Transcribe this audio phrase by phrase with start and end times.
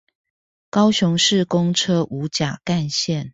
[0.71, 3.29] 高雄市公車五甲幹線